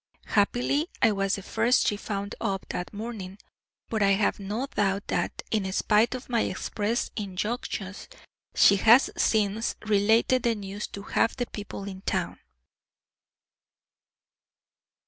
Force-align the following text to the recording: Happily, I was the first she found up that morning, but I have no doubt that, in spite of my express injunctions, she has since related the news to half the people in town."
Happily, 0.29 0.87
I 1.03 1.11
was 1.11 1.35
the 1.35 1.43
first 1.43 1.85
she 1.85 1.95
found 1.95 2.33
up 2.41 2.65
that 2.69 2.91
morning, 2.91 3.37
but 3.87 4.01
I 4.01 4.13
have 4.13 4.39
no 4.39 4.65
doubt 4.65 5.05
that, 5.09 5.43
in 5.51 5.71
spite 5.71 6.15
of 6.15 6.27
my 6.27 6.41
express 6.41 7.11
injunctions, 7.15 8.07
she 8.55 8.77
has 8.77 9.11
since 9.15 9.75
related 9.85 10.41
the 10.41 10.55
news 10.55 10.87
to 10.87 11.03
half 11.03 11.35
the 11.35 11.45
people 11.45 11.83
in 11.83 12.01
town." 12.01 12.39